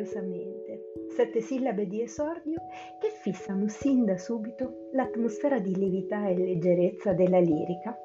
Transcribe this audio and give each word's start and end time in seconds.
misteriosamente. 0.00 0.92
Sette 1.14 1.40
sillabe 1.40 1.86
di 1.86 2.02
esordio 2.02 2.60
che 2.98 3.10
fissano 3.20 3.68
sin 3.68 4.04
da 4.04 4.16
subito 4.16 4.88
l'atmosfera 4.92 5.58
di 5.58 5.76
levità 5.76 6.26
e 6.28 6.36
leggerezza 6.36 7.12
della 7.12 7.38
lirica. 7.38 7.96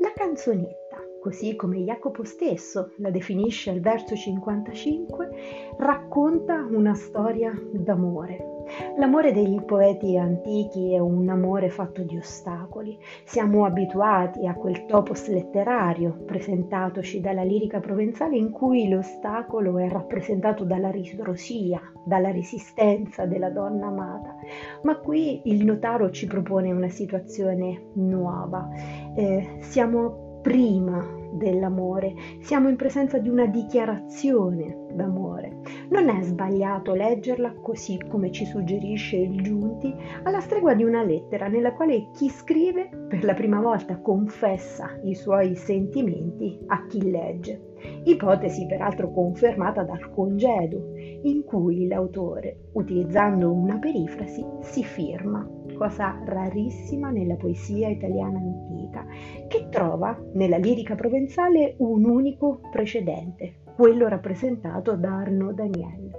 La 0.00 0.12
canzonetta, 0.14 0.98
così 1.20 1.54
come 1.56 1.78
Jacopo 1.78 2.24
stesso 2.24 2.92
la 2.98 3.10
definisce 3.10 3.70
al 3.70 3.80
verso 3.80 4.14
55, 4.14 5.30
racconta 5.78 6.66
una 6.70 6.94
storia 6.94 7.52
d'amore, 7.72 8.51
L'amore 8.96 9.32
dei 9.32 9.60
poeti 9.64 10.16
antichi 10.16 10.94
è 10.94 10.98
un 10.98 11.28
amore 11.28 11.68
fatto 11.68 12.02
di 12.02 12.16
ostacoli. 12.16 12.98
Siamo 13.24 13.64
abituati 13.64 14.46
a 14.46 14.54
quel 14.54 14.86
topos 14.86 15.28
letterario 15.28 16.22
presentatoci 16.24 17.20
dalla 17.20 17.42
lirica 17.42 17.80
provenzale 17.80 18.36
in 18.36 18.50
cui 18.50 18.88
l'ostacolo 18.88 19.78
è 19.78 19.88
rappresentato 19.88 20.64
dalla 20.64 20.90
ritrosia, 20.90 21.80
dalla 22.04 22.30
resistenza 22.30 23.26
della 23.26 23.50
donna 23.50 23.86
amata. 23.86 24.36
Ma 24.82 24.96
qui 24.96 25.42
il 25.44 25.64
notaro 25.64 26.10
ci 26.10 26.26
propone 26.26 26.72
una 26.72 26.88
situazione 26.88 27.90
nuova. 27.94 28.68
Eh, 29.14 29.58
siamo 29.60 30.31
prima 30.42 31.20
dell'amore, 31.32 32.14
siamo 32.40 32.68
in 32.68 32.76
presenza 32.76 33.18
di 33.18 33.28
una 33.28 33.46
dichiarazione 33.46 34.86
d'amore. 34.92 35.60
Non 35.88 36.08
è 36.08 36.20
sbagliato 36.22 36.94
leggerla 36.94 37.54
così 37.62 37.98
come 38.08 38.30
ci 38.30 38.44
suggerisce 38.44 39.16
il 39.16 39.40
Giunti, 39.42 39.94
alla 40.24 40.40
stregua 40.40 40.74
di 40.74 40.84
una 40.84 41.02
lettera 41.02 41.48
nella 41.48 41.72
quale 41.72 42.10
chi 42.12 42.28
scrive 42.28 42.90
per 43.08 43.24
la 43.24 43.34
prima 43.34 43.60
volta 43.60 43.98
confessa 44.00 44.98
i 45.04 45.14
suoi 45.14 45.54
sentimenti 45.54 46.58
a 46.66 46.86
chi 46.86 47.10
legge. 47.10 47.70
Ipotesi 48.04 48.66
peraltro 48.66 49.10
confermata 49.10 49.82
dal 49.82 50.10
congedo, 50.10 50.92
in 51.22 51.44
cui 51.44 51.86
l'autore, 51.86 52.68
utilizzando 52.72 53.52
una 53.52 53.78
perifrasi, 53.78 54.44
si 54.60 54.84
firma 54.84 55.48
cosa 55.82 56.16
rarissima 56.24 57.10
nella 57.10 57.34
poesia 57.34 57.88
italiana 57.88 58.38
antica, 58.38 59.04
che 59.48 59.68
trova 59.68 60.16
nella 60.34 60.56
lirica 60.56 60.94
provenzale 60.94 61.74
un 61.78 62.04
unico 62.04 62.60
precedente, 62.70 63.62
quello 63.74 64.06
rappresentato 64.06 64.94
da 64.94 65.16
Arnaud 65.16 65.56
Daniel. 65.56 66.10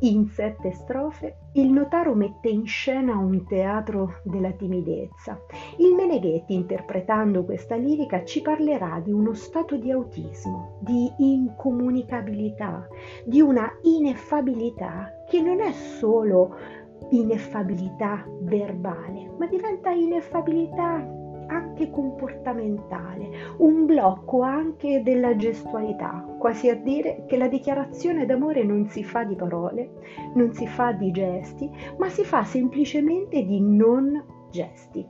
In 0.00 0.26
sette 0.26 0.72
strofe 0.72 1.36
il 1.52 1.70
notaro 1.70 2.14
mette 2.14 2.50
in 2.50 2.66
scena 2.66 3.16
un 3.16 3.46
teatro 3.46 4.20
della 4.24 4.50
timidezza. 4.50 5.40
Il 5.78 5.94
Meneghetti, 5.94 6.52
interpretando 6.52 7.46
questa 7.46 7.76
lirica, 7.76 8.22
ci 8.22 8.42
parlerà 8.42 9.00
di 9.02 9.12
uno 9.12 9.32
stato 9.32 9.76
di 9.76 9.90
autismo, 9.90 10.78
di 10.82 11.10
incomunicabilità, 11.16 12.86
di 13.24 13.40
una 13.40 13.66
ineffabilità 13.84 15.10
che 15.26 15.40
non 15.40 15.60
è 15.60 15.72
solo 15.72 16.82
ineffabilità 17.10 18.24
verbale, 18.40 19.30
ma 19.38 19.46
diventa 19.46 19.90
ineffabilità 19.90 21.22
anche 21.46 21.90
comportamentale, 21.90 23.54
un 23.58 23.86
blocco 23.86 24.42
anche 24.42 25.02
della 25.02 25.36
gestualità, 25.36 26.24
quasi 26.38 26.68
a 26.68 26.74
dire 26.74 27.24
che 27.26 27.36
la 27.36 27.48
dichiarazione 27.48 28.26
d'amore 28.26 28.64
non 28.64 28.86
si 28.86 29.04
fa 29.04 29.24
di 29.24 29.34
parole, 29.34 29.90
non 30.34 30.52
si 30.52 30.66
fa 30.66 30.92
di 30.92 31.10
gesti, 31.10 31.70
ma 31.98 32.08
si 32.08 32.24
fa 32.24 32.44
semplicemente 32.44 33.44
di 33.44 33.60
non 33.60 34.24
gesti. 34.50 35.06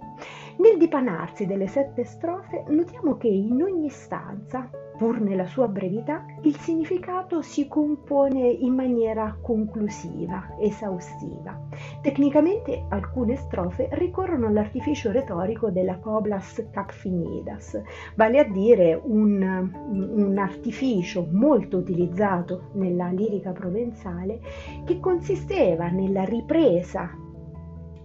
Nel 0.58 0.78
dipanarsi 0.78 1.46
delle 1.46 1.66
sette 1.66 2.04
strofe 2.04 2.64
notiamo 2.68 3.16
che 3.16 3.28
in 3.28 3.62
ogni 3.62 3.88
stanza 3.88 4.68
Pur 4.96 5.20
nella 5.20 5.46
sua 5.46 5.66
brevità, 5.66 6.24
il 6.42 6.56
significato 6.56 7.42
si 7.42 7.66
compone 7.66 8.46
in 8.46 8.74
maniera 8.74 9.36
conclusiva, 9.40 10.54
esaustiva. 10.60 11.60
Tecnicamente 12.00 12.84
alcune 12.90 13.34
strofe 13.36 13.88
ricorrono 13.92 14.46
all'artificio 14.46 15.10
retorico 15.10 15.70
della 15.70 15.98
coblas 15.98 16.68
capfinidas, 16.70 17.82
vale 18.14 18.38
a 18.38 18.44
dire 18.44 19.00
un, 19.02 19.70
un 19.90 20.38
artificio 20.38 21.26
molto 21.30 21.78
utilizzato 21.78 22.70
nella 22.74 23.08
lirica 23.08 23.50
provenzale 23.50 24.40
che 24.84 25.00
consisteva 25.00 25.88
nella 25.88 26.24
ripresa 26.24 27.22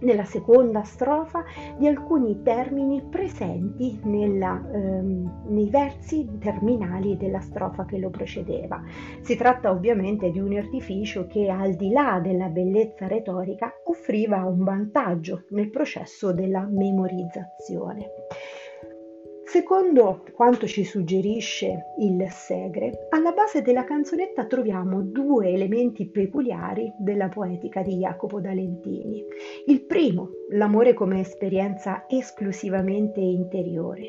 nella 0.00 0.24
seconda 0.24 0.82
strofa 0.82 1.44
di 1.76 1.86
alcuni 1.86 2.42
termini 2.42 3.02
presenti 3.08 3.98
nella, 4.04 4.62
ehm, 4.72 5.46
nei 5.48 5.68
versi 5.70 6.28
terminali 6.38 7.16
della 7.16 7.40
strofa 7.40 7.84
che 7.84 7.98
lo 7.98 8.10
precedeva. 8.10 8.82
Si 9.20 9.36
tratta 9.36 9.70
ovviamente 9.70 10.30
di 10.30 10.38
un 10.38 10.56
artificio 10.56 11.26
che 11.26 11.48
al 11.48 11.74
di 11.74 11.90
là 11.90 12.20
della 12.22 12.48
bellezza 12.48 13.06
retorica 13.06 13.72
offriva 13.84 14.44
un 14.44 14.64
vantaggio 14.64 15.44
nel 15.50 15.70
processo 15.70 16.32
della 16.32 16.66
memorizzazione. 16.68 18.08
Secondo 19.50 20.22
quanto 20.32 20.68
ci 20.68 20.84
suggerisce 20.84 21.86
il 21.98 22.24
Segre, 22.30 23.08
alla 23.10 23.32
base 23.32 23.62
della 23.62 23.82
canzonetta 23.82 24.46
troviamo 24.46 25.02
due 25.02 25.48
elementi 25.48 26.08
peculiari 26.08 26.94
della 26.96 27.28
poetica 27.28 27.82
di 27.82 27.96
Jacopo 27.96 28.38
D'Alentini. 28.38 29.24
Il 29.66 29.86
primo, 29.86 30.28
l'amore 30.50 30.94
come 30.94 31.18
esperienza 31.18 32.04
esclusivamente 32.08 33.18
interiore. 33.18 34.02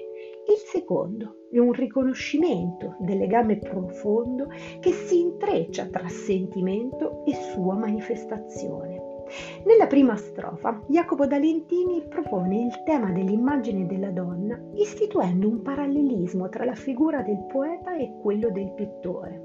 Il 0.48 0.58
secondo 0.58 1.48
è 1.52 1.58
un 1.58 1.72
riconoscimento 1.72 2.98
del 3.00 3.18
legame 3.18 3.58
profondo 3.58 4.46
che 4.80 4.92
si 4.92 5.22
intreccia 5.22 5.88
tra 5.88 6.08
sentimento 6.08 7.26
e 7.26 7.34
sua 7.34 7.74
manifestazione. 7.74 9.01
Nella 9.66 9.88
prima 9.88 10.16
strofa, 10.16 10.82
Jacopo 10.88 11.26
D'Alentini 11.26 12.04
propone 12.08 12.66
il 12.66 12.84
tema 12.86 13.12
dell'immagine 13.12 13.86
della 13.86 14.12
donna, 14.12 14.60
istituendo 14.76 15.48
un 15.48 15.62
parallelismo 15.62 16.50
tra 16.50 16.66
la 16.66 16.76
figura 16.76 17.22
del 17.22 17.46
poeta 17.52 17.96
e 17.96 18.14
quello 18.22 18.50
del 18.50 18.72
pittore. 18.74 19.42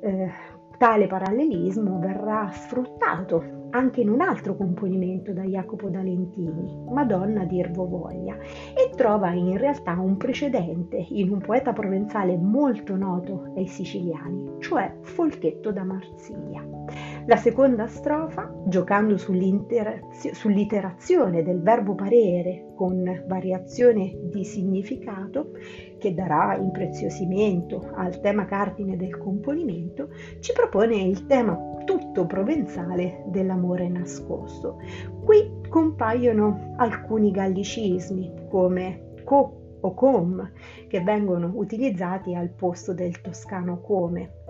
Eh, 0.00 0.30
tale 0.78 1.06
parallelismo 1.06 1.98
verrà 1.98 2.50
sfruttato 2.50 3.60
anche 3.70 4.00
in 4.00 4.10
un 4.10 4.20
altro 4.20 4.56
componimento 4.56 5.32
da 5.32 5.42
Jacopo 5.42 5.88
D'Alentini, 5.88 6.84
Madonna 6.90 7.44
dirvo 7.44 7.86
voglia, 7.86 8.36
e 8.36 8.94
trova 8.96 9.32
in 9.32 9.56
realtà 9.56 9.92
un 9.92 10.16
precedente 10.16 11.06
in 11.10 11.30
un 11.30 11.38
poeta 11.38 11.72
provenzale 11.72 12.36
molto 12.36 12.96
noto 12.96 13.52
ai 13.56 13.66
siciliani, 13.66 14.56
cioè 14.58 14.94
Folchetto 15.00 15.72
da 15.72 15.84
Marsiglia. 15.84 16.81
La 17.26 17.36
seconda 17.36 17.86
strofa, 17.86 18.52
giocando 18.66 19.16
sull'iterazione 19.16 21.44
del 21.44 21.62
verbo 21.62 21.94
parere 21.94 22.72
con 22.74 23.22
variazione 23.28 24.18
di 24.24 24.44
significato, 24.44 25.52
che 25.98 26.14
darà 26.14 26.56
impreziosimento 26.56 27.92
al 27.94 28.18
tema 28.20 28.44
cardine 28.44 28.96
del 28.96 29.16
componimento, 29.18 30.08
ci 30.40 30.52
propone 30.52 30.96
il 30.96 31.26
tema 31.26 31.56
tutto 31.84 32.26
provenzale 32.26 33.22
dell'amore 33.26 33.88
nascosto. 33.88 34.78
Qui 35.24 35.60
compaiono 35.68 36.74
alcuni 36.76 37.30
gallicismi 37.30 38.46
come 38.48 39.10
co 39.24 39.58
o 39.80 39.94
com 39.94 40.50
che 40.88 41.00
vengono 41.00 41.52
utilizzati 41.54 42.34
al 42.34 42.50
posto 42.50 42.92
del 42.94 43.20
toscano 43.20 43.80
come 43.80 44.41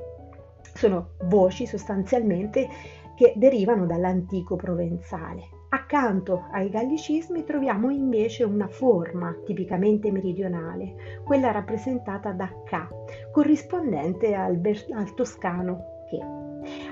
sono 0.75 1.10
voci 1.25 1.66
sostanzialmente 1.66 2.69
che 3.15 3.34
derivano 3.37 3.87
dall'antico 3.87 4.56
provenzale. 4.56 5.60
Accanto 5.69 6.49
ai 6.50 6.69
gallicismi 6.69 7.44
troviamo 7.44 7.88
invece 7.88 8.44
una 8.44 8.69
forma 8.69 9.34
tipicamente 9.44 10.10
meridionale, 10.10 11.21
quella 11.24 11.51
rappresentata 11.51 12.33
da 12.33 12.47
K, 12.65 13.30
corrispondente 13.30 14.34
al, 14.34 14.60
al 14.92 15.15
toscano 15.15 16.04
che. 16.10 16.41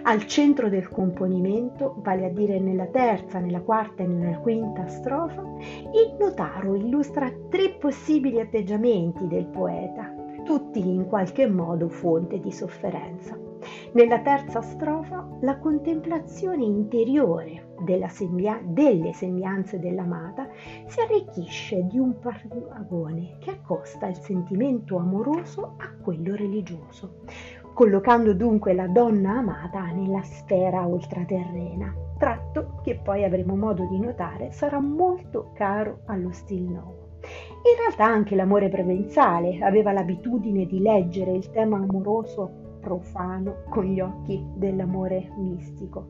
Al 0.02 0.26
centro 0.26 0.68
del 0.68 0.88
componimento, 0.88 1.96
vale 1.98 2.24
a 2.24 2.30
dire 2.30 2.58
nella 2.58 2.86
terza, 2.86 3.38
nella 3.38 3.60
quarta 3.60 4.02
e 4.02 4.06
nella 4.06 4.38
quinta 4.38 4.86
strofa, 4.88 5.42
il 5.42 6.16
notaro 6.18 6.74
illustra 6.74 7.30
tre 7.50 7.76
possibili 7.78 8.40
atteggiamenti 8.40 9.26
del 9.26 9.46
poeta, 9.46 10.12
tutti 10.44 10.80
in 10.80 11.06
qualche 11.06 11.46
modo 11.46 11.88
fonte 11.88 12.40
di 12.40 12.50
sofferenza. 12.50 13.49
Nella 13.92 14.20
terza 14.20 14.60
strofa 14.62 15.26
la 15.40 15.58
contemplazione 15.58 16.64
interiore 16.64 17.68
sembia- 18.08 18.60
delle 18.62 19.12
sembianze 19.12 19.78
dell'amata 19.78 20.48
si 20.86 21.00
arricchisce 21.00 21.86
di 21.86 21.98
un 21.98 22.18
paragone 22.18 23.36
che 23.38 23.50
accosta 23.50 24.06
il 24.06 24.16
sentimento 24.16 24.96
amoroso 24.96 25.74
a 25.78 25.90
quello 26.02 26.34
religioso, 26.34 27.22
collocando 27.72 28.34
dunque 28.34 28.74
la 28.74 28.86
donna 28.86 29.38
amata 29.38 29.84
nella 29.86 30.22
sfera 30.22 30.84
ultraterrena, 30.84 31.94
tratto 32.18 32.80
che 32.82 32.96
poi 32.96 33.24
avremo 33.24 33.56
modo 33.56 33.86
di 33.86 33.98
notare 33.98 34.50
sarà 34.52 34.78
molto 34.78 35.50
caro 35.54 36.00
allo 36.06 36.32
stil 36.32 36.64
nuovo. 36.64 36.98
In 37.20 37.76
realtà 37.78 38.04
anche 38.04 38.34
l'amore 38.34 38.68
provenzale 38.68 39.58
aveva 39.62 39.92
l'abitudine 39.92 40.66
di 40.66 40.80
leggere 40.80 41.32
il 41.32 41.50
tema 41.50 41.76
amoroso 41.76 42.68
profano 42.80 43.62
con 43.68 43.84
gli 43.84 44.00
occhi 44.00 44.44
dell'amore 44.56 45.30
mistico. 45.38 46.08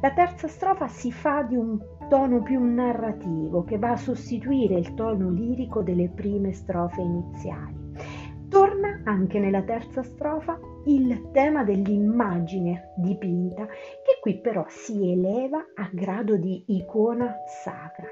La 0.00 0.12
terza 0.12 0.48
strofa 0.48 0.86
si 0.88 1.10
fa 1.10 1.42
di 1.42 1.56
un 1.56 1.78
tono 2.08 2.42
più 2.42 2.62
narrativo 2.62 3.64
che 3.64 3.78
va 3.78 3.90
a 3.92 3.96
sostituire 3.96 4.78
il 4.78 4.94
tono 4.94 5.30
lirico 5.30 5.82
delle 5.82 6.08
prime 6.08 6.52
strofe 6.52 7.00
iniziali. 7.00 7.78
Torna 8.48 9.02
anche 9.04 9.38
nella 9.38 9.62
terza 9.62 10.02
strofa 10.02 10.58
il 10.86 11.30
tema 11.30 11.62
dell'immagine 11.62 12.94
dipinta, 12.96 13.66
che 13.66 14.18
qui 14.20 14.40
però 14.40 14.64
si 14.68 15.12
eleva 15.12 15.58
a 15.74 15.88
grado 15.92 16.36
di 16.36 16.64
icona 16.66 17.32
sacra. 17.62 18.08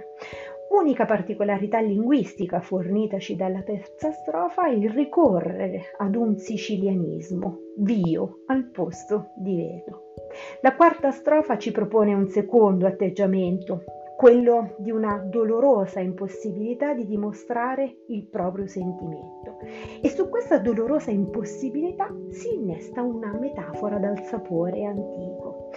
Unica 0.71 1.07
particolarità 1.07 1.81
linguistica 1.81 2.61
fornitaci 2.61 3.37
dalla 3.37 3.63
terza 3.63 4.13
strofa 4.13 4.69
è 4.69 4.73
il 4.73 4.91
ricorrere 4.91 5.95
ad 5.97 6.15
un 6.15 6.37
sicilianismo, 6.37 7.59
vio 7.79 8.43
al 8.47 8.71
posto 8.71 9.31
di 9.37 9.57
vedo. 9.57 10.13
La 10.61 10.75
quarta 10.77 11.11
strofa 11.11 11.57
ci 11.57 11.73
propone 11.73 12.13
un 12.13 12.29
secondo 12.29 12.87
atteggiamento, 12.87 13.85
quello 14.19 14.75
di 14.79 14.91
una 14.91 15.17
dolorosa 15.17 16.01
impossibilità 16.01 16.93
di 16.93 17.07
dimostrare 17.07 18.01
il 18.09 18.27
proprio 18.27 18.67
sentimento. 18.67 19.59
E 20.03 20.09
su 20.11 20.29
questa 20.29 20.59
dolorosa 20.59 21.11
impossibilità 21.11 22.13
si 22.29 22.53
innesta 22.55 23.01
una 23.01 23.33
metafora 23.39 23.99
dal 23.99 24.23
sapore 24.25 24.85
antico. 24.85 25.71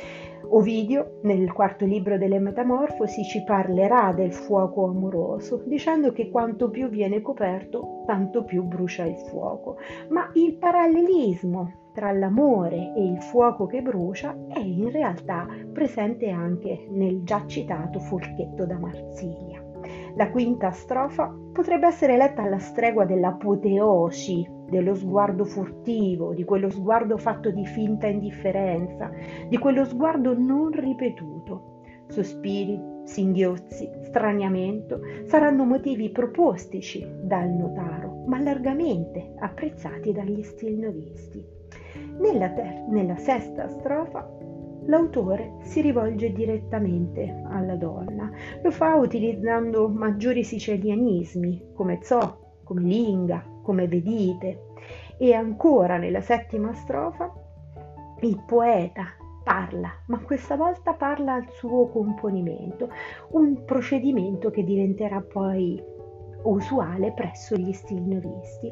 Ovidio, 0.53 1.19
nel 1.24 1.53
quarto 1.53 1.86
libro 1.86 2.18
delle 2.18 2.38
Metamorfosi, 2.38 3.24
ci 3.24 3.42
parlerà 3.44 4.12
del 4.13 4.33
fuoco 4.33 4.86
amoroso, 4.86 5.63
dicendo 5.65 6.12
che 6.12 6.30
quanto 6.30 6.69
più 6.69 6.89
viene 6.89 7.21
coperto, 7.21 8.03
tanto 8.06 8.44
più 8.44 8.63
brucia 8.63 9.06
il 9.06 9.15
fuoco. 9.15 9.77
Ma 10.09 10.30
il 10.33 10.56
parallelismo 10.56 11.89
tra 11.94 12.12
l'amore 12.12 12.94
e 12.98 13.01
il 13.01 13.21
fuoco 13.21 13.65
che 13.65 13.81
brucia 13.81 14.38
è 14.50 14.59
in 14.59 14.92
realtà 14.92 15.48
presente 15.71 16.30
anche 16.30 16.86
nel 16.89 17.24
già 17.24 17.45
citato 17.47 18.00
Folchetto 18.00 18.65
da 18.65 18.77
Marsiglia. 18.77 19.63
La 20.15 20.30
quinta 20.31 20.71
strofa 20.71 21.33
potrebbe 21.54 21.88
essere 21.88 22.18
letta 22.18 22.42
alla 22.42 22.59
stregua 22.59 23.06
dell'apoteosi 23.06 24.59
dello 24.71 24.95
sguardo 24.95 25.44
furtivo, 25.44 26.33
di 26.33 26.45
quello 26.45 26.69
sguardo 26.69 27.18
fatto 27.18 27.51
di 27.51 27.65
finta 27.65 28.07
indifferenza, 28.07 29.12
di 29.50 29.57
quello 29.57 29.83
sguardo 29.83 30.35
non 30.35 30.71
ripetuto. 30.71 31.81
Sospiri, 32.07 32.79
singhiozzi, 33.03 33.89
straniamento 34.03 35.01
saranno 35.25 35.65
motivi 35.65 36.09
propostici 36.09 37.06
dal 37.21 37.50
notaro, 37.50 38.23
ma 38.27 38.39
largamente 38.39 39.33
apprezzati 39.39 40.13
dagli 40.13 40.41
stilnovisti. 40.41 41.45
Nella, 42.19 42.50
ter- 42.50 42.88
nella 42.88 43.18
sesta 43.18 43.68
strofa 43.68 44.29
l'autore 44.85 45.57
si 45.63 45.81
rivolge 45.81 46.31
direttamente 46.31 47.44
alla 47.50 47.75
donna. 47.75 48.31
Lo 48.62 48.71
fa 48.71 48.95
utilizzando 48.95 49.89
maggiori 49.89 50.44
sicilianismi 50.44 51.71
come 51.73 52.00
zo, 52.01 52.59
come 52.63 52.81
linga, 52.81 53.50
come 53.62 53.88
vedite. 53.88 54.69
E 55.18 55.34
ancora 55.34 55.98
nella 55.98 56.22
settima 56.22 56.74
strofa 56.74 57.31
il 58.22 58.44
poeta 58.46 59.06
parla, 59.44 59.92
ma 60.08 60.19
questa 60.19 60.56
volta 60.56 60.94
parla 60.94 61.34
al 61.34 61.48
suo 61.50 61.88
componimento, 61.90 62.90
un 63.31 63.63
procedimento 63.66 64.50
che 64.52 64.63
diventerà 64.63 65.22
poi 65.22 65.81
usuale 66.44 67.12
presso 67.13 67.56
gli 67.56 67.74
stilnovisti. 67.74 68.72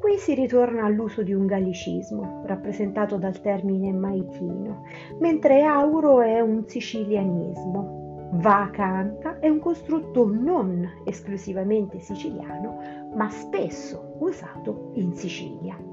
Qui 0.00 0.16
si 0.16 0.34
ritorna 0.34 0.84
all'uso 0.84 1.22
di 1.22 1.34
un 1.34 1.46
gallicismo, 1.46 2.44
rappresentato 2.46 3.16
dal 3.18 3.40
termine 3.40 3.92
maitino, 3.92 4.84
mentre 5.18 5.62
auro 5.62 6.22
è 6.22 6.40
un 6.40 6.66
sicilianismo, 6.66 7.98
Vacanta 8.32 9.40
è 9.40 9.48
un 9.48 9.58
costrutto 9.58 10.26
non 10.30 10.88
esclusivamente 11.04 11.98
siciliano, 11.98 12.99
ma 13.14 13.28
spesso 13.28 14.16
usato 14.18 14.92
in 14.94 15.12
Sicilia. 15.14 15.89